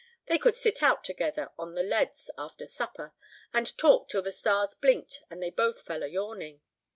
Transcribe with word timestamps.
They 0.25 0.39
could 0.39 0.55
sit 0.55 0.81
out 0.81 1.03
together 1.03 1.51
on 1.59 1.75
the 1.75 1.83
"leads" 1.83 2.31
after 2.35 2.65
supper, 2.65 3.13
and 3.53 3.77
talk 3.77 4.09
till 4.09 4.23
the 4.23 4.31
stars 4.31 4.73
blinked 4.73 5.19
and 5.29 5.43
they 5.43 5.51
both 5.51 5.81
fell 5.83 6.01
a 6.01 6.07
yawning. 6.07 6.61